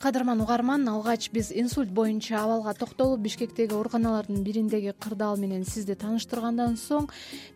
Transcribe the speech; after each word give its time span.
кадырман 0.00 0.40
угарман 0.40 0.88
алгач 0.88 1.28
биз 1.30 1.50
инсульт 1.52 1.90
боюнча 1.92 2.38
абалга 2.40 2.72
токтолуп 2.72 3.20
бишкектеги 3.20 3.74
ооруканалардын 3.74 4.42
бириндеги 4.42 4.94
кырдаал 4.98 5.36
менен 5.36 5.66
сизди 5.68 5.92
тааныштыргандан 5.92 6.78
соң 6.80 7.10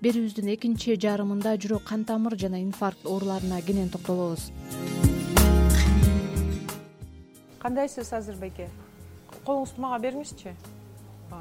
берүүбүздүн 0.05 0.53
экинчи 0.53 0.99
жарымында 1.07 1.57
жүрөк 1.65 1.89
кан 1.89 2.05
тамыр 2.05 2.37
жана 2.37 2.61
инфаркт 2.61 3.09
ооруларына 3.09 3.63
кенен 3.65 3.89
токтолобуз. 3.89 4.51
Кандайсыз 7.65 8.13
азыр 8.13 8.37
колуңузду 9.45 9.81
мага 9.81 10.03
бериңизчи 10.05 10.53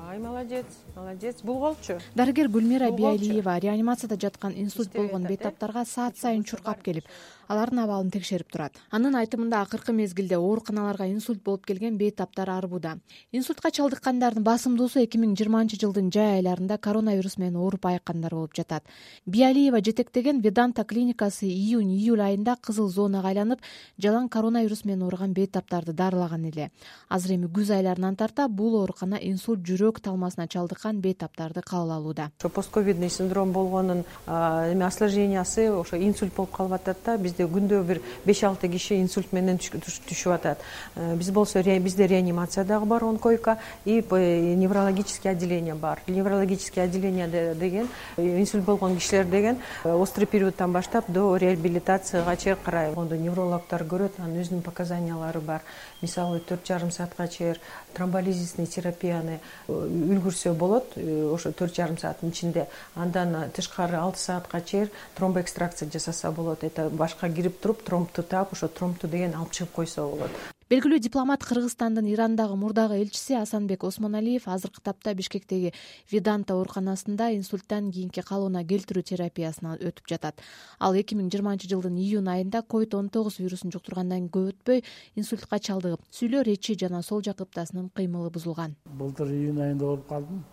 ай 0.10 0.20
молодец 0.20 0.66
молодец. 0.96 1.42
Булголчу 1.44 2.00
дарыгер 2.16 2.48
гүлмира 2.48 2.92
биалиева 2.92 3.58
реанимацияда 3.60 4.18
жаткан 4.20 4.54
инсульт 4.58 4.94
болгон 4.96 5.28
бейтаптарга 5.28 5.86
саат 5.86 6.18
сайын 6.18 6.44
чуркап 6.44 6.82
келип 6.84 7.08
алардын 7.48 7.84
абалын 7.86 8.12
текшерип 8.12 8.52
турат. 8.52 8.78
Анын 8.92 9.16
айтымында 9.16 9.62
акыркы 9.62 9.94
мезгилде 9.94 10.38
ооруканаларга 10.38 11.08
инсульт 11.08 11.44
болуп 11.44 11.66
келген 11.66 11.98
бейтаптар 11.98 12.50
арбууда 12.50 12.98
инсультка 13.32 13.72
чалдыккандардын 13.72 14.44
басымдуусу 14.46 15.02
эки 15.02 15.18
миң 15.18 15.34
жыйырманчы 15.38 15.80
жылдын 15.82 16.12
жай 16.14 16.38
айларында 16.38 16.78
коронавирус 16.78 17.38
менен 17.38 17.58
ооруп 17.62 17.88
айыккандар 17.90 18.34
болуп 18.36 18.54
жатат. 18.56 18.84
Биалиева 19.26 19.82
жетектеген 19.84 20.42
веданта 20.42 20.84
клиникасы 20.84 21.48
июнь 21.48 21.92
июль 21.94 22.22
айында 22.22 22.56
кызыл 22.62 22.90
зонага 22.90 23.32
айланып 23.32 23.62
жалаң 23.98 24.30
коронавирус 24.30 24.84
менен 24.86 25.04
ооруган 25.08 25.34
бейтаптарды 25.34 25.94
дарылаган 25.94 26.46
эле. 26.46 26.70
Азыр 27.10 27.36
эми 27.38 27.48
күз 27.48 27.74
айларынан 27.74 28.16
тарта 28.16 28.48
бул 28.48 28.78
оорукана 28.82 29.18
инсульт 29.22 29.66
жүрөк 29.66 30.02
талмасына 30.02 30.48
чалдыккан 30.48 31.02
бейтаптарды 31.02 31.62
кабыл 31.62 31.92
алууда. 31.98 32.32
Ошо 32.40 32.50
постковидный 32.50 33.10
синдром 33.10 33.52
болгонун 33.52 34.04
эме 34.28 34.86
осложнениясы 34.86 35.70
ошо 35.72 35.98
инсульт 35.98 36.34
болуп 36.36 36.52
калып 36.52 36.74
атат 36.74 36.98
да 37.06 37.18
бизде 37.34 37.48
күндө 37.50 37.82
бир 37.84 38.02
беш 38.26 38.44
алты 38.44 38.70
киши 38.70 38.96
инсульт 39.02 39.34
менен 39.34 39.58
түшүп 39.58 40.34
атат. 40.34 40.60
Э, 40.96 41.16
биз 41.16 41.32
болсо 41.32 41.62
бизде 41.64 42.08
реанимация 42.08 42.64
дагы 42.64 42.86
бар 42.86 43.04
он 43.04 43.18
койка 43.18 43.58
и 43.86 44.02
неврологический 44.02 45.32
отделение 45.32 45.76
бар. 45.76 46.00
Неврологический 46.08 46.82
отделение 46.82 47.28
деген 47.56 47.88
э, 48.18 48.40
инсульт 48.40 48.64
болгон 48.64 48.98
кишилер 48.98 49.26
деген 49.26 49.58
э, 49.84 49.92
острый 49.92 50.26
периодтон 50.26 50.72
баштап 50.72 51.06
до 51.08 51.36
реабилитацияга 51.36 52.36
чейин 52.38 52.58
карай 52.64 52.92
неврологдор 52.92 53.84
көрөт 53.84 54.20
анын 54.20 54.42
өзүнүн 54.42 54.62
показаниялары 54.62 55.40
бар. 55.40 55.62
Мисалы 56.02 56.40
төрт 56.40 56.68
жарым 56.68 56.92
саатка 56.92 57.28
чейин 57.28 57.56
тромболизисный 57.94 58.66
терапияны 58.66 59.40
үлгүрсө 59.68 60.54
болот 60.54 60.98
ошо 60.98 61.52
төрт 61.52 61.76
жарым 61.76 61.98
сааттын 61.98 62.30
ичинде. 62.30 62.68
Андан 62.96 63.52
тышкары 63.52 63.96
алты 63.96 64.20
саатка 64.20 64.62
чейин 64.62 64.90
тромбоэкстракция 65.16 65.90
жасаса 65.92 66.32
болот. 66.32 66.64
Это 66.64 66.90
башка 66.90 67.23
кирип 67.30 67.62
туруп 67.62 67.84
тромбту 67.84 68.24
таап 68.24 68.54
ошо 68.54 68.68
тромбту 68.68 69.08
деген 69.08 69.36
алып 69.36 69.52
чыгып 69.52 69.72
койсо 69.72 70.08
болот. 70.10 70.32
Белгилүү 70.74 70.98
дипломат 71.04 71.44
кыргызстандын 71.46 72.08
ирандагы 72.10 72.56
мурдагы 72.58 72.96
элчиси 72.98 73.36
асанбек 73.38 73.84
осмоналиев 73.84 74.48
азыркы 74.48 74.82
тапта 74.82 75.14
бишкектеги 75.14 75.74
виданта 76.10 76.56
ооруканасында 76.56 77.28
инсульттан 77.36 77.92
кийинки 77.92 78.24
калыбына 78.26 78.64
келтирүү 78.66 79.04
терапиясынан 79.04 79.78
өтүп 79.78 80.08
жатат. 80.10 80.42
Ал 80.80 80.96
эки 80.96 81.14
миң 81.20 81.30
жыйырманчы 81.30 81.70
жылдын 81.70 82.00
июнь 82.02 82.28
айында 82.28 82.64
ковид 82.64 82.96
он 82.96 83.10
тогуз 83.10 83.38
вирусун 83.38 83.72
жуктургандан 83.76 84.30
көп 84.34 84.56
өтпөй 84.56 84.84
инсультка 85.16 85.60
чалдыгып 85.60 86.02
сүйлөө 86.10 86.44
речи 86.48 86.78
жана 86.80 87.04
сол 87.04 87.22
жак 87.22 87.44
ыптасынын 87.46 87.92
кыймылы 87.94 88.32
бузулган. 88.32 88.74
Былтыр 88.86 89.30
июнь 89.30 89.62
айында 89.62 89.86
ооруп 89.86 90.08
калдым. 90.08 90.44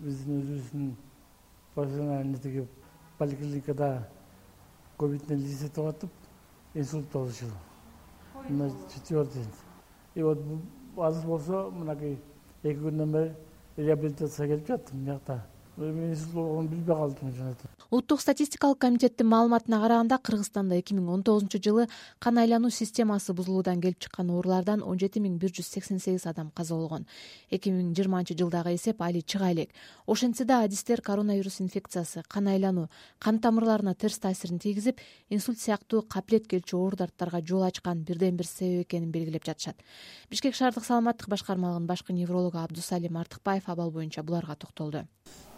Биздин 0.00 0.42
өзүбүздүн 0.42 0.92
профессиональный 1.74 2.38
тиги 2.38 2.66
поликлиникада 3.18 4.08
этип 4.98 5.78
атып 5.78 6.10
инсульт 6.74 7.10
болушу 7.12 7.46
мына 8.48 8.70
четвертый. 8.94 9.44
И 10.14 10.22
вот 10.22 10.38
азыр 10.96 11.26
болсо 11.26 11.70
мынакей 11.70 12.18
эки 12.62 12.78
күндөн 12.78 13.12
бери 13.12 13.34
реабилитацияга 13.76 14.54
келип 14.54 14.68
жаттым 14.68 15.04
биякта 15.04 15.46
билбей 15.76 16.14
калдым 16.86 17.56
улуттук 17.90 18.20
статистикалык 18.20 18.78
комитеттин 18.78 19.26
маалыматына 19.26 19.80
караганда 19.80 20.18
кыргызстанда 20.18 20.78
эки 20.78 20.94
миң 20.94 21.08
он 21.10 21.22
тогузунчу 21.22 21.58
жылы 21.62 21.88
кан 22.18 22.38
айлануу 22.38 22.70
системасы 22.70 23.34
бузулуудан 23.34 23.80
келип 23.80 23.98
чыккан 23.98 24.30
оорулардан 24.30 24.82
он 24.82 24.98
жети 24.98 25.20
миң 25.20 25.38
бир 25.38 25.50
жүз 25.50 25.66
сексен 25.66 25.98
сегиз 25.98 26.26
адам 26.26 26.50
каза 26.54 26.74
болгон. 26.74 27.06
Эки 27.50 27.70
миң 27.70 27.94
жыйырманчы 27.94 28.36
жылдагы 28.38 28.74
эсеп 28.74 29.02
али 29.02 29.20
чыга 29.20 29.50
элек 29.52 29.70
ошентсе 30.06 30.44
да 30.44 30.62
адистер 30.64 31.02
коронавирус 31.02 31.60
инфекциясы 31.60 32.22
кан 32.28 32.48
айлануу 32.48 32.88
кан 33.18 33.38
тамырларына 33.38 33.94
терс 33.94 34.18
таасирин 34.18 34.58
тийгизип 34.58 35.00
инсульт 35.28 35.58
сыяктуу 35.58 36.02
каплет 36.02 36.46
келчү 36.46 36.76
оору 36.76 36.96
жол 37.46 37.62
ачкан 37.62 38.04
бирден 38.04 38.36
бир 38.36 38.46
себеп 38.46 38.86
экенин 38.86 39.10
белгилеп 39.10 39.44
жатышат. 39.44 39.76
Бишкек 40.30 40.54
шаардык 40.54 40.84
саламаттык 40.84 41.28
башкармалыгынын 41.28 41.86
башкы 41.86 42.12
неврологу 42.12 42.58
абдусалим 42.58 43.16
артыкбаев 43.18 43.68
абал 43.68 43.90
боюнча 43.90 44.22
буларга 44.22 44.54
токтолду 44.56 45.06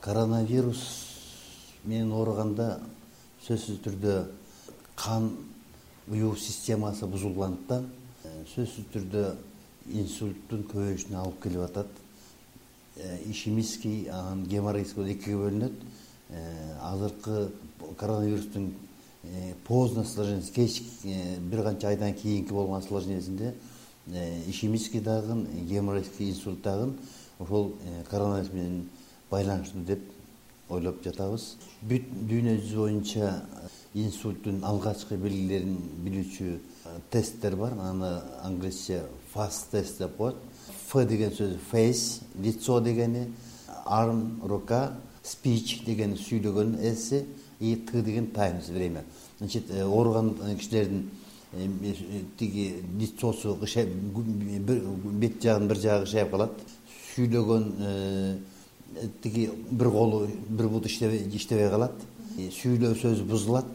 коронавирус 0.06 0.82
менен 1.82 2.12
ооруганда 2.14 2.76
сөзсүз 3.42 3.80
түрдө 3.82 4.14
кан 4.94 5.32
уюу 6.06 6.36
системасы 6.38 7.08
бузулгандыктан 7.10 7.88
э, 8.22 8.34
сөзсүз 8.52 8.86
түрдө 8.92 9.22
инсульттун 9.98 10.62
көбөйүшүнө 10.70 11.18
алып 11.18 11.40
келип 11.42 11.64
атат. 11.66 11.90
Э, 12.96 13.18
ишемический 13.26 14.06
анан 14.06 14.44
геморройский 14.46 15.02
болуп 15.02 15.16
экиге 15.16 15.40
бөлүнөт. 15.40 15.80
Э, 16.30 16.78
азыркы 16.82 17.50
коронавирустун 17.98 18.74
поздно 19.66 20.04
кеч 20.54 20.82
бир 21.02 21.64
канча 21.64 21.88
айдан 21.88 22.14
кийинки 22.14 22.52
болгон 22.52 22.78
осложнениясинде 22.78 23.54
ишемический 24.46 25.00
дагы 25.00 25.46
геморройский 25.68 26.30
инсульт 26.30 26.62
дагы 26.62 26.92
ошол 27.40 27.74
коронавирус 28.08 28.52
менен 28.52 28.88
байланыштуу 29.30 29.84
деп 29.86 30.02
ойлоп 30.68 31.02
жатабыз. 31.04 31.54
Бүт 31.86 32.06
дүйнө 32.28 32.56
жүзү 32.60 32.80
боюнча 32.82 33.30
инсульттун 33.96 34.62
алгачкы 34.66 35.16
белгилерин 35.20 35.76
билүүчү 36.04 36.46
э, 36.50 36.96
тесттер 37.10 37.56
бар. 37.56 37.76
Аны 37.80 38.10
англисче 38.44 39.02
фаст 39.32 39.70
тест 39.72 39.98
деп 40.02 40.16
коет. 40.18 40.36
Ф 40.86 41.06
деген 41.08 41.32
сөз 41.34 41.56
фейс 41.70 42.20
лицо 42.42 42.80
дегени 42.80 43.28
арм 43.84 44.40
рука 44.44 44.96
спич 45.22 45.82
деген 45.86 46.16
сүйлөгөн 46.16 46.78
эси 46.82 47.24
и 47.60 47.76
т 47.76 48.02
деген 48.02 48.26
таймс 48.30 48.68
время 48.68 49.04
значит 49.38 49.70
э, 49.70 49.84
ооруган 49.84 50.34
кишилердин 50.58 51.10
э, 51.52 51.68
тиги 52.38 52.82
лицосу 52.98 53.56
бет 53.56 55.42
жагын 55.42 55.68
бир 55.68 55.78
жагы 55.78 56.04
кышайып 56.04 56.30
калат. 56.30 56.52
Сүйлөгөн 57.14 57.72
тиги 59.22 59.50
бир 59.70 59.90
колу 59.90 60.26
бир 60.48 60.68
буту 60.68 60.88
иштебей 60.88 61.70
калат. 61.70 61.94
Сүйлөө 62.36 62.94
сөзү 63.00 63.24
бузулат 63.24 63.70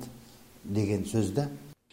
деген 0.63 1.05
сөз 1.09 1.31
да 1.33 1.49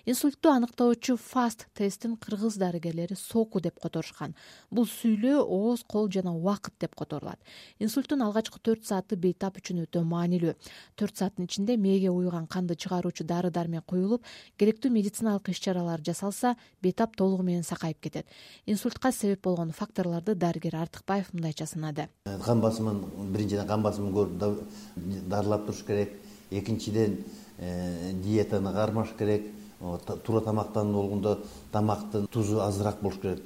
инсультту 0.09 0.49
аныктоочу 0.49 1.19
фаст 1.21 1.67
тесттин 1.77 2.17
кыргыз 2.17 2.57
дарыгерлери 2.57 3.15
соку 3.15 3.61
деп 3.61 3.77
которушкан. 3.83 4.35
Бул 4.71 4.87
сүйлөө 4.89 5.43
ооз 5.45 5.83
кол 5.85 6.09
жана 6.09 6.33
убакыт 6.33 6.73
деп 6.81 6.95
которулат. 6.97 7.37
Инсульттун 7.79 8.23
алгачкы 8.25 8.57
төрт 8.65 8.87
сааты 8.89 9.19
бейтап 9.21 9.59
үчүн 9.61 9.83
өтө 9.85 10.05
маанилүү. 10.09 10.55
Төрт 10.97 11.21
сааттын 11.21 11.45
ичинде 11.45 11.77
мээге 11.77 12.09
уюган 12.09 12.47
канды 12.47 12.75
чыгаруучу 12.75 13.27
дары 13.29 13.51
дармек 13.51 13.85
куюлуп 13.85 14.25
керектүү 14.57 14.91
медициналык 14.97 15.53
иш 15.53 15.61
чаралар 15.61 16.01
жасалса 16.01 16.55
бейтап 16.81 17.15
толугу 17.17 17.43
менен 17.43 17.63
сакайып 17.63 18.01
кетет. 18.01 18.27
Инсультка 18.65 19.13
себеп 19.13 19.45
болгон 19.45 19.73
факторлорду 19.73 20.35
дарыгер 20.35 20.77
артыкбаев 20.77 21.35
мындайча 21.35 21.67
санады. 21.67 22.09
Кан 22.25 22.65
басымын 22.65 23.05
биринчиден 23.29 23.69
кан 23.69 23.83
басымын 23.83 24.17
көрүп 24.17 25.29
дарылап 25.29 25.67
туруш 25.67 25.85
керек. 25.85 26.17
Экинчиден 26.51 27.19
э, 27.59 28.13
диетаны 28.25 28.73
кармаш 28.73 29.11
керек 29.19 29.58
туура 29.81 30.41
тамактануу 30.41 31.03
болгондо 31.03 31.39
тамактын 31.73 32.27
тузу 32.27 32.61
азыраак 32.61 33.01
болуш 33.01 33.19
керек. 33.21 33.43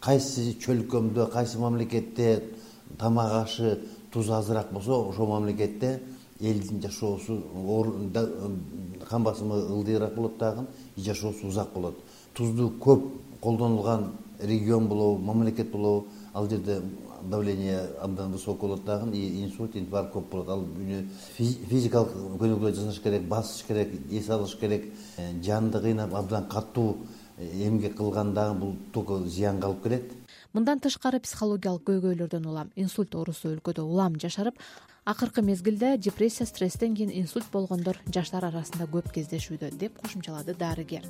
Кайсы 0.00 0.54
чөлкөмдө 0.54 1.30
кайсы 1.32 1.58
мамлекетте 1.58 2.44
тамак 2.98 3.32
ашы 3.44 3.78
тузу 4.12 4.34
азыраак 4.34 4.72
болсо 4.72 5.08
ошол 5.08 5.26
мамлекетте 5.26 6.00
элдин 6.40 6.80
жашоосу 6.82 7.42
кан 9.08 9.22
басымы 9.22 9.56
ылдыйраак 9.56 10.14
болот 10.14 10.38
дагы 10.38 10.66
жашоосу 10.96 11.46
узак 11.46 11.72
болот. 11.74 11.94
Тузду 12.34 12.72
көп 12.80 13.04
колдонулган 13.40 14.12
регион 14.40 14.88
болобу 14.88 15.18
мамлекет 15.18 15.70
болобу 15.70 16.06
ал 16.32 16.48
жерде 16.48 16.82
давление 17.22 17.80
абдан 18.00 18.32
высокий 18.32 18.60
болот 18.60 18.84
дагы 18.84 19.16
инсульт 19.16 19.76
инфаркт 19.76 20.14
көп 20.14 20.28
болот. 20.30 20.48
Ал 20.48 20.64
физикалык 21.36 22.12
көнүгүүлөр 22.40 22.74
жасаш 22.74 23.00
керек 23.02 23.28
басыш 23.28 23.64
керек 23.66 23.94
эс 24.10 24.28
алыш 24.30 24.56
керек. 24.56 24.92
Э, 25.16 25.32
жанды 25.42 25.80
кыйнап 25.80 26.14
абдан 26.14 26.48
катуу 26.48 26.98
э, 27.36 27.66
эмгек 27.68 27.96
кылган 27.96 28.34
дагы 28.34 28.58
бул 28.58 28.76
только 28.92 29.18
зыянга 29.18 29.66
алып 29.66 29.82
келет. 29.82 30.12
Мындан 30.52 30.80
тышкары 30.80 31.20
психологиялык 31.20 31.84
көйгөйлөрдөн 31.84 32.46
улам 32.46 32.70
инсульт 32.76 33.14
оорусу 33.14 33.52
өлкөдө 33.52 33.82
улам 33.82 34.16
жашырып 34.18 34.56
акыркы 35.04 35.42
мезгилде 35.42 35.96
депрессия 35.98 36.46
стресстен 36.46 36.96
кийин 36.96 37.10
инсульт 37.12 37.46
болгондор 37.52 38.00
жаштар 38.12 38.44
арасында 38.44 38.88
көп 38.92 39.12
кездешүүдө 39.14 39.72
деп 39.80 39.96
кошумчалады 40.02 40.54
дарыгер 40.54 41.08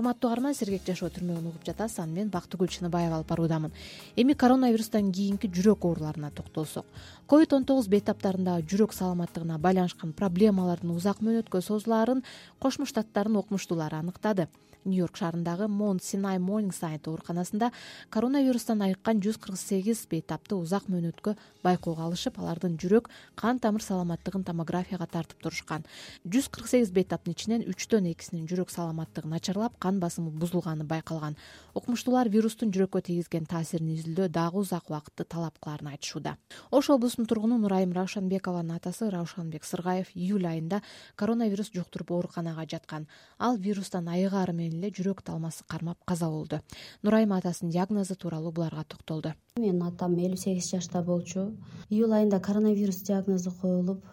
урматтуу 0.00 0.30
каарман 0.30 0.54
сергек 0.56 0.86
жашоо 0.86 1.10
түрмөгүн 1.12 1.50
угуп 1.50 1.64
жатасыз. 1.66 2.00
Аны 2.00 2.16
мен 2.16 2.30
бактыгүл 2.32 2.70
чыныбаева 2.72 3.18
алып 3.20 3.28
баруудамын 3.28 3.74
эми 4.16 4.32
коронавирустан 4.32 5.12
кийинки 5.12 5.50
жүрөк 5.52 5.84
ооруларына 5.84 6.30
токтолсок. 6.30 6.86
ковид 7.26 7.52
он 7.52 7.64
тогуз 7.64 7.88
бейтаптарындагы 7.88 8.66
жүрөк 8.66 8.94
саламаттыгына 8.96 9.58
байланышкан 9.58 10.12
проблемалардын 10.12 10.96
узак 10.96 11.20
мөөнөткө 11.20 11.60
созулаарын 11.60 12.24
кошмо 12.58 12.86
штаттардын 12.86 13.36
окумуштуулары 13.36 13.96
аныктады. 13.96 14.48
Нью 14.84 15.04
йорк 15.04 15.18
шаарындагы 15.20 15.68
монт 15.68 16.02
синай 16.02 16.38
morning 16.38 16.72
сайт 16.72 17.06
ооруканасында 17.06 17.68
коронавирустан 18.08 18.80
айыккан 18.80 19.20
жүз 19.20 19.36
кырк 19.36 19.58
сегиз 19.60 20.06
бейтапты 20.08 20.56
узак 20.56 20.88
мөөнөткө 20.88 21.34
байкоого 21.62 22.06
алышып 22.06 22.38
алардын 22.40 22.78
жүрөк 22.80 23.10
кан 23.36 23.58
тамыр 23.60 23.84
саламаттыгын 23.84 24.42
томографияга 24.42 25.06
тартып 25.06 25.42
турушкан. 25.42 25.84
жүз 26.24 26.48
кырк 26.48 26.68
сегиз 26.72 26.90
бейтаптын 26.96 27.36
ичинен 27.36 27.68
үчтөн 27.68 28.08
экисинин 28.14 28.48
жүрөк 28.48 28.72
саламаттыгы 28.72 29.28
начарлап 29.28 29.76
кан 29.90 29.98
басымы 29.98 30.30
бузулганы 30.30 30.84
байкалган. 30.86 31.36
Окумуштуулар 31.74 32.28
вирустун 32.30 32.70
жүрөккө 32.70 33.02
тийгизген 33.08 33.46
таасирин 33.50 33.90
изилдөө 33.96 34.28
дагы 34.30 34.62
узак 34.62 34.90
убакытты 34.90 35.24
талап 35.24 35.58
кылаарын 35.58 35.90
айтышууда. 35.90 36.36
Ош 36.70 36.90
облусунун 36.94 37.26
тургуну 37.26 37.58
нурайым 37.58 37.92
раушанбекованын 37.92 38.76
атасы 38.76 39.10
раушанбек 39.10 39.64
сыргаев 39.64 40.12
июль 40.14 40.46
айында 40.46 40.82
коронавирус 41.16 41.72
жуктуруп 41.74 42.12
ооруканага 42.12 42.66
жаткан. 42.70 43.08
Ал 43.38 43.56
вирустан 43.56 44.06
айыгаары 44.08 44.52
менен 44.52 44.78
эле 44.78 44.92
жүрөк 44.94 45.24
талмасы 45.26 45.64
кармап 45.66 45.98
каза 46.04 46.30
болду. 46.30 46.60
Нурайым 47.02 47.32
атасынын 47.32 47.72
диагнозу 47.72 48.14
тууралуу 48.14 48.52
буларга 48.52 48.84
токтолду. 48.84 49.34
Менин 49.58 49.82
атам 49.82 50.14
элүү 50.14 50.38
сегиз 50.38 50.70
жашта 50.70 51.02
болчу. 51.02 51.50
Июль 51.88 52.14
айында 52.14 52.38
коронавирус 52.38 53.02
диагнозу 53.02 53.50
коюлуп 53.50 54.04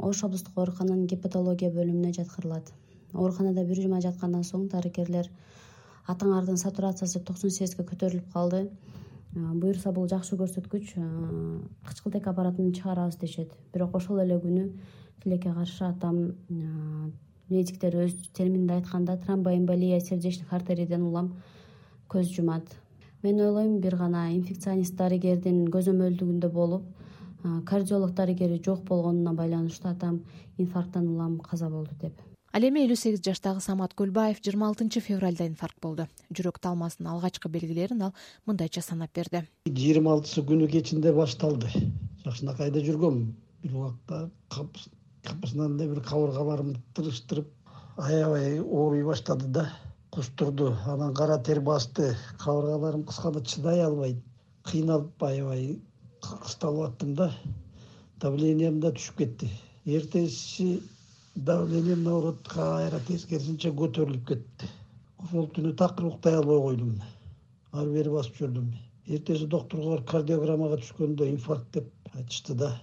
ош 0.00 0.22
облустук 0.24 0.56
оорукананын 0.56 1.06
гепатология 1.10 1.70
бөлүмүнө 1.74 2.14
жаткырылат 2.14 2.70
ооруканада 3.14 3.64
бир 3.64 3.80
жума 3.82 4.00
жаткандан 4.00 4.42
соң 4.44 4.68
дарыгерлер 4.72 5.30
атаңардын 6.08 6.58
сатурациясы 6.58 7.20
токсон 7.24 7.50
сегизге 7.50 7.84
көтөрүлүп 7.86 8.32
калды. 8.32 8.68
Буюрса 9.34 9.92
бул 9.94 10.08
жакшы 10.10 10.36
көрсөткүч 10.36 10.94
кычкылтек 11.86 12.26
аппаратын 12.26 12.72
чыгарабыз 12.74 13.16
дешет. 13.20 13.52
Бирок 13.72 13.94
ошол 13.94 14.18
эле 14.24 14.40
күнү 14.42 14.70
тилекке 15.22 15.52
каршы 15.54 15.84
атам 15.86 16.34
медиктер 17.50 17.94
өз 18.06 18.14
термининде 18.34 18.80
айтканда 18.80 19.16
тромбоэмболия 19.22 20.00
сердечных 20.00 20.52
артерийден 20.52 21.02
улам 21.02 21.34
көз 22.08 22.32
жумат. 22.34 22.66
Мен 23.22 23.40
ойлойм 23.40 23.80
бир 23.80 23.96
гана 23.96 24.30
инфекционист 24.34 24.96
дарыгердин 24.96 25.68
көзөмөлдүгүндө 25.70 26.50
болуп 26.50 26.82
кардиолог 27.66 28.14
дарыгери 28.14 28.62
жок 28.64 28.82
болгонуна 28.88 29.34
байланыштуу 29.34 29.90
атам 29.92 30.24
инфаркттан 30.58 31.06
улам 31.08 31.38
каза 31.38 31.68
болду 31.68 31.94
деп 32.00 32.29
ал 32.52 32.66
эми 32.66 32.82
элүү 32.82 32.98
сегиз 32.98 33.20
жаштагы 33.22 33.62
самат 33.62 33.92
көлбаев 33.98 34.40
жыйырма 34.42 34.70
алтынчы 34.70 35.00
февралда 35.04 35.46
инфаркт 35.46 35.78
болду. 35.82 36.06
Жүрөк 36.34 36.58
талмасынын 36.64 37.12
алгачкы 37.12 37.48
белгилерин 37.48 38.02
ал 38.08 38.14
мындайча 38.46 38.82
санап 38.82 39.14
берди. 39.14 39.44
Жыйырма 39.66 40.16
алтысы 40.16 40.42
күнү 40.42 40.66
кечинде 40.72 41.12
башталды. 41.14 41.70
Жакшынакайда 42.24 42.82
жүргөм? 42.88 43.22
Бир 43.62 43.76
убакта 43.76 44.30
капысынан 44.50 45.78
эле 45.78 45.88
бир 45.92 46.02
кабыргаларымды 46.02 46.82
тырыштырып 46.96 47.48
аябай 47.96 48.58
ооруй 48.60 49.04
баштады 49.06 49.46
да. 49.46 49.68
Кустурду 50.10 50.74
анан 50.86 51.14
кара 51.14 51.38
тер 51.38 51.60
басты. 51.60 52.16
Кабыргаларым 52.42 53.04
кысканда 53.04 53.44
чыдай 53.44 53.84
албай 53.84 54.16
кыйналып 54.66 55.22
аябай 55.22 55.78
кысталып 56.20 56.90
аттым 56.90 57.14
да. 57.14 57.32
Давлениям 58.18 58.80
да 58.80 58.90
түшүп 58.90 59.22
кетти. 59.22 59.50
Эртеси 59.84 60.80
давлением 61.44 62.02
наоборот 62.04 62.48
кайра 62.48 63.00
тескерисинче 63.08 63.72
көтөрүлүп 63.80 64.26
кетти. 64.28 64.68
Ошол 65.24 65.48
түнү 65.56 65.72
такыр 65.82 66.10
уктай 66.10 66.36
албай 66.36 66.60
койдум. 66.66 66.94
Ары 67.72 67.92
бери 67.96 68.12
басып 68.12 68.40
жүрдүм. 68.42 68.72
Эртеси 69.08 69.48
доктурга 69.54 69.94
барып 69.94 70.10
кардиограммага 70.14 70.80
түшкөндө 70.82 71.30
инфаркт 71.34 71.70
деп 71.78 72.16
айтышты 72.16 72.58
да 72.64 72.74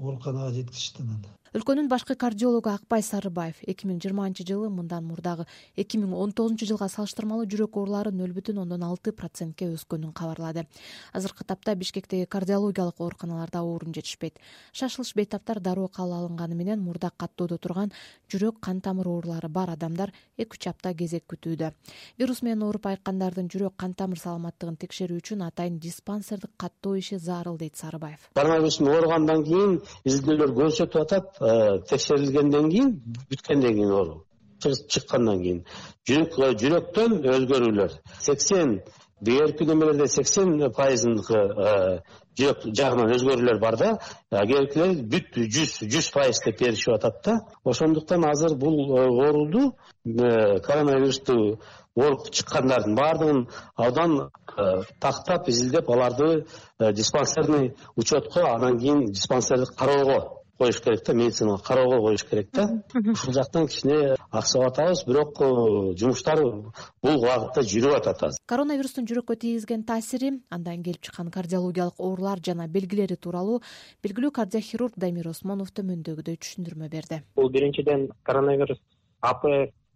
ооруканага 0.00 0.52
жеткизишти 0.58 1.06
анан 1.06 1.39
өлкөнүн 1.50 1.88
башкы 1.90 2.14
кардиологу 2.14 2.70
акбай 2.70 3.02
сарыбаев 3.02 3.58
эки 3.66 3.88
миң 3.90 3.96
жыйырманчы 3.98 4.44
жылы 4.46 4.68
мындан 4.70 5.02
мурдагы 5.02 5.48
эки 5.74 5.98
миң 5.98 6.12
он 6.14 6.30
тогузунчу 6.30 6.68
жылга 6.68 6.86
салыштырмалуу 6.86 7.48
жүрөк 7.50 7.74
оорулары 7.74 8.12
нөл 8.14 8.30
бүтүн 8.36 8.60
ондон 8.62 8.84
алты 8.86 9.10
процентке 9.10 9.66
өскөнүн 9.74 10.12
кабарлады. 10.14 10.68
Азыркы 11.12 11.42
тапта 11.42 11.74
бишкектеги 11.74 12.28
кардиологиялык 12.30 13.00
ооруканаларда 13.00 13.64
орун 13.66 13.90
жетишпейт. 13.90 14.38
Шашылыш 14.72 15.10
бейтаптар 15.16 15.58
дароо 15.58 15.88
кабыл 15.88 16.20
алынганы 16.20 16.54
менен 16.54 16.84
мурда 16.84 17.10
каттоодо 17.10 17.58
турган 17.58 17.90
жүрөк 18.30 18.60
кан 18.60 18.80
тамыр 18.80 19.08
оорулары 19.08 19.48
бар 19.48 19.74
адамдар 19.74 20.14
эки 20.38 20.54
үч 20.54 20.68
апта 20.70 20.94
кезек 20.94 21.26
күтүүдө. 21.26 21.72
Вирус 22.16 22.42
менен 22.42 22.62
ооруп 22.62 22.86
айыккандардын 22.92 23.50
жүрөк 23.50 23.74
кан 23.76 23.98
тамыр 23.98 24.22
саламаттыгын 24.22 24.78
текшерүү 24.86 25.18
үчүн 25.18 25.42
атайын 25.48 25.82
диспансердик 25.82 26.54
каттоо 26.56 26.94
иши 26.94 27.18
зарыл 27.18 27.58
дейт 27.58 27.74
сарыбаев. 27.74 28.30
Коронавирус 28.38 28.78
менен 28.80 29.00
ооругандан 29.00 29.44
кийин 29.44 29.78
изилдөөлөр 30.04 30.54
көрсөтүп 30.54 31.02
атат 31.02 31.39
текшерилгенден 31.40 32.70
кийин 32.70 32.90
бүткөндөн 33.30 33.78
кийин 33.78 33.94
оору 33.96 34.18
чыккандан 34.60 35.42
кийин. 35.42 35.64
Э, 36.08 36.54
жүрөктөн 36.60 37.20
өзгөрүүлөр. 37.24 37.92
Сексен 38.20 38.80
бээрки 39.20 39.64
немелерде 39.64 40.06
сексен 40.08 40.58
пайызындыкы 40.76 41.38
э, 41.38 42.00
жүрөк 42.38 42.66
жагынан 42.76 43.14
өзгөрүүлөр 43.16 43.60
бар 43.60 43.76
да. 43.76 43.90
Кээкилер 44.30 45.04
бүт 45.12 45.38
жүз 45.56 45.80
жүз 45.92 46.10
пайыз 46.14 46.42
деп 46.44 46.60
беришип 46.60 46.94
атат 46.94 47.22
да. 47.24 47.38
Ошондуктан 47.64 48.24
азыр 48.28 48.56
бул 48.56 48.92
ооруду 48.98 49.74
коронавирусту 50.04 51.60
ооруп 51.96 52.30
чыккандардын 52.30 52.94
баардыгын 52.96 53.46
абдан 53.76 54.30
тактап 55.00 55.48
изилдеп 55.48 55.90
аларды 55.90 56.46
диспансерный 56.78 57.74
учетко 57.96 58.46
анан 58.54 58.78
кийин 58.78 59.06
диспансердик 59.12 59.76
кароого 59.76 60.39
коюш 60.60 60.80
керек 60.84 61.00
да 61.06 61.14
медицинага 61.14 61.62
кароого 61.64 62.00
коюш 62.06 62.24
керек 62.28 62.48
да. 62.52 62.82
Ушул 62.94 63.32
жактан 63.32 63.66
кичине 63.66 64.16
аксап 64.30 64.66
атабыз 64.68 65.04
бирок 65.06 65.40
э, 65.40 65.96
жумуштар 65.96 66.42
бул 67.02 67.16
багытта 67.24 67.64
жүрүп 67.72 67.96
атат 67.96 68.22
азыр 68.28 68.44
коронавирустун 68.52 69.08
жүрөккө 69.08 69.38
тийгизген 69.40 69.86
таасири 69.88 70.34
андан 70.50 70.82
келип 70.84 71.00
чыккан 71.08 71.30
кардиологиялык 71.32 71.98
оорулар 71.98 72.42
жана 72.44 72.68
белгилери 72.68 73.16
тууралуу 73.16 73.62
белгилүү 74.04 74.32
кардиохирург 74.38 75.00
дамир 75.00 75.30
осмонов 75.32 75.72
төмөндөгүдөй 75.72 76.36
түшүндүрмө 76.44 76.90
берди. 76.92 77.22
Бул 77.36 77.50
биринчиден 77.50 78.10
коронавирус 78.22 78.80
ап 79.20 79.44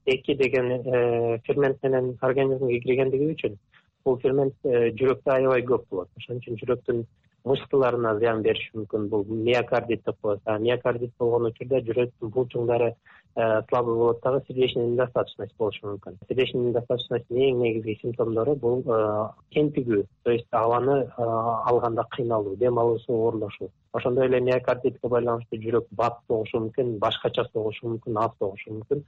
эки 0.06 0.35
деген 0.35 0.73
э, 0.73 1.38
фермент 1.47 1.83
менен 1.83 2.16
организмге 2.21 2.80
киргендиги 2.80 3.33
үчүн 3.35 3.59
бул 4.04 4.18
фермент 4.21 4.56
э, 4.64 4.90
жүрөктө 4.97 5.37
аябай 5.37 5.64
көп 5.68 5.87
болот. 5.90 6.11
Ошон 6.16 6.40
үчүн 6.40 6.59
жүрөктүн 6.61 7.04
мышцаларына 7.45 8.15
зыян 8.19 8.43
бериши 8.43 8.71
мүмкүн. 8.77 9.09
Бул 9.13 9.25
миокардит 9.29 10.05
деп 10.07 10.21
коет 10.23 10.41
миокардит 10.61 11.13
болгон 11.19 11.51
учурда 11.51 11.81
жүрөктүн 11.87 12.33
булчуңдары 12.37 12.91
э, 12.95 13.63
слабый 13.69 13.95
болот. 13.95 14.21
Дагы 14.23 14.43
сердечная 14.47 14.87
недостаточность 14.87 15.57
болушу 15.59 15.87
мүмкүн. 15.87 16.19
Сердечная 16.29 16.69
недостаточностьтун 16.71 17.43
эң 17.49 17.63
негизги 17.63 17.99
симптомдору 18.03 18.57
бул 18.57 18.85
э, 18.87 19.29
кемпигүү 19.57 20.05
то 20.25 20.31
есть 20.31 20.47
абаны 20.51 21.01
э, 21.05 21.09
алганда 21.17 22.07
кыйналуу 22.17 22.57
дем 22.57 22.79
алуусу 22.79 23.13
оорлошуу 23.13 23.71
ошондой 23.95 24.27
эле 24.27 24.41
миокардитке 24.41 25.09
байланыштуу 25.09 25.59
жүрөк 25.63 25.87
бат 25.91 26.17
согушу 26.27 26.65
мүмкүн 26.65 26.97
башкача 26.99 27.45
согушу 27.53 27.93
мүмкүн 27.93 28.19
аз 28.25 28.33
согушу 28.41 28.79
мүмкүн. 28.79 29.05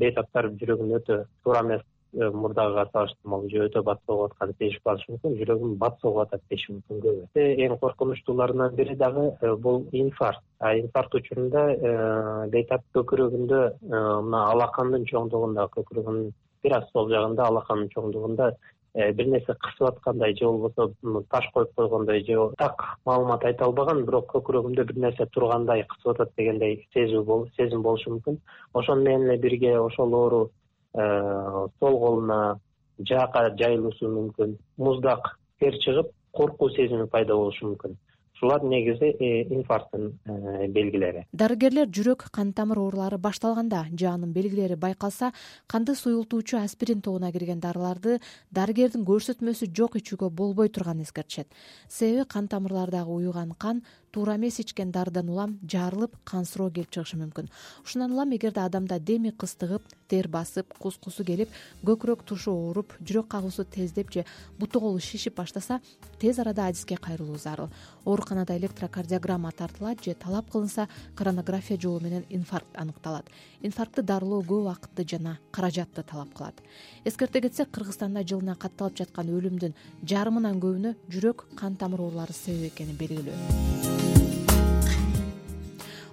Бейтаптар 0.00 0.50
жүрөгүн 0.58 0.96
өтө 0.98 1.20
туура 1.44 1.62
эмес. 1.62 1.84
Э, 1.84 1.95
мурдагыга 2.14 2.86
салыштырмалуу 2.92 3.50
же 3.50 3.64
өтө 3.66 3.82
бат 3.82 3.98
согуп 4.06 4.30
атканы 4.30 4.54
сезишип 4.58 4.84
калышы 4.84 5.12
мүмкүн. 5.12 5.34
Жүрөгүм 5.40 5.74
бат 5.80 5.98
согуп 6.00 6.22
атат 6.24 6.42
деши 6.50 6.72
мүмкүн 6.72 7.02
көбү 7.02 7.46
эң 7.66 7.76
коркунучтууларынан 7.82 8.76
бири 8.76 8.96
дагы 8.96 9.26
э, 9.40 9.54
бул 9.56 9.84
инфаркт. 9.92 10.44
Инфаркт 10.62 11.14
учурунда 11.14 11.66
э, 11.72 12.48
бейтап 12.54 12.86
көкүрөгүндө 12.96 13.60
мына 13.90 14.46
алакандын 14.52 15.04
чоңдугунда 15.10 15.68
көкүрөгүнүн 15.76 16.32
бир 16.62 16.78
аз 16.78 16.88
сол 16.92 17.10
жагында 17.12 17.50
алакандын 17.50 17.92
чоңдугунда 17.94 18.50
бир 18.96 19.26
нерсе 19.28 19.52
кысып 19.60 19.90
аткандай 19.90 20.32
же 20.38 20.46
болбосо 20.46 20.86
таш 21.30 21.50
коюп 21.52 21.74
койгондой 21.76 22.24
же 22.24 22.48
так 22.56 22.80
маалымат 23.04 23.44
айта 23.44 23.66
албаган 23.66 24.06
бирок 24.06 24.30
көкүрөгүмдө 24.32 24.86
бир 24.88 25.02
нерсе 25.04 25.26
тургандай 25.34 25.84
кысып 25.90 26.14
атат 26.14 26.32
дегендей 26.38 26.86
сезүү 26.94 27.42
сезим 27.58 27.82
болушу 27.82 28.14
мүмкүн. 28.14 28.40
Ошону 28.72 29.02
менен 29.02 29.28
эле 29.28 29.36
бирге 29.36 29.78
ошол 29.78 30.14
оору 30.14 30.46
Э, 30.46 30.65
сол 30.96 31.98
колуна 32.00 32.58
жаакка 32.98 33.50
жайылышы 33.58 34.08
мүмкүн. 34.08 34.56
Муздак 34.80 35.36
тер 35.60 35.76
чыгып 35.84 36.12
коркуу 36.32 36.70
сезими 36.70 37.06
пайда 37.06 37.36
болушу 37.36 37.72
мүмкүн. 37.72 37.96
Ушулар 38.36 38.62
негизи 38.64 39.14
э, 39.16 39.46
инфаркттын 39.48 40.10
э, 40.26 40.66
белгилери. 40.68 41.24
Дарыгерлер 41.32 41.88
жүрөк 41.88 42.26
кан 42.30 42.52
тамыр 42.52 42.82
оорулары 42.82 43.16
башталганда 43.16 43.86
же 43.96 44.10
анын 44.10 44.34
белгилери 44.34 44.76
байкалса 44.76 45.32
канды 45.66 45.94
суюлтуучу 45.94 46.58
аспирин 46.58 47.00
тобуна 47.00 47.32
кирген 47.32 47.60
дарыларды 47.64 48.18
дарыгердин 48.50 49.06
көрсөтмөсү 49.08 49.70
жок 49.72 49.96
ичүүгө 49.96 50.28
болбой 50.28 50.68
турганын 50.68 51.08
эскертишет. 51.08 51.48
Себеби 51.88 52.28
кан 52.28 52.48
тамырлардагы 52.48 53.08
уюган 53.08 53.54
кан 53.56 53.82
туура 54.12 54.36
эмес 54.36 54.60
ичкен 54.60 54.90
дарыдан 54.92 55.28
улам 55.28 55.58
жарылып 55.62 56.16
кансыроо 56.24 56.70
келип 56.70 56.90
чыгышы 56.90 57.18
мүмкүн. 57.20 57.50
Ушундан 57.84 58.12
улам 58.12 58.32
эгерде 58.36 58.60
адамда 58.60 58.98
деми 58.98 59.30
кыстыгып 59.30 59.82
тер 60.08 60.28
басып 60.28 60.72
кускусу 60.78 61.24
келип 61.24 61.50
көкүрөк 61.84 62.24
тушу 62.24 62.52
ооруп 62.52 62.94
жүрөк 63.02 63.28
кагуусу 63.28 63.64
тездеп 63.64 64.12
же 64.12 64.24
буту 64.58 64.80
колу 64.80 65.00
шишип 65.00 65.36
баштаса 65.36 65.80
тез 66.20 66.38
арада 66.38 66.66
адиске 66.66 66.96
кайрылуу 66.96 67.36
зарыл. 67.38 67.68
Ооруканада 68.04 68.56
электрокардиограмма 68.56 69.52
тартылат 69.52 70.04
же 70.04 70.14
талап 70.14 70.50
кылынса 70.50 70.88
коронография 71.14 71.78
жолу 71.78 72.00
менен 72.00 72.24
инфаркт 72.30 72.74
аныкталат. 72.74 73.26
Инфарктты 73.60 74.02
дарылоо 74.02 74.42
көп 74.42 74.62
убакытты 74.62 75.06
жана 75.08 75.38
каражатты 75.50 76.02
талап 76.02 76.32
кылат. 76.34 76.62
Эскерте 77.04 77.40
кетсек 77.40 77.70
кыргызстанда 77.70 78.22
жылына 78.22 78.56
катталып 78.56 78.96
жаткан 78.96 79.28
өлүмдүн 79.28 79.74
жарымынан 80.02 80.60
көбүнө 80.62 80.96
жүрөк 81.10 81.46
кан 81.58 81.76
тамыр 81.76 82.06
оорулары 82.06 82.36
себеп 82.36 82.72
экени 82.72 82.96
белгилүү 83.00 84.05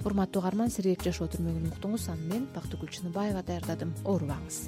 урматтуу 0.10 0.42
угарман 0.44 0.74
сергек 0.74 1.06
жашоо 1.06 1.30
түрмөгүн 1.32 1.72
уктуңуз. 1.74 2.10
Аны 2.14 2.30
мен 2.32 2.50
бактыгүл 2.56 2.92
чыныбаева 2.94 3.46
даярдадым. 3.48 3.96
Оорубаңыз 4.04 4.68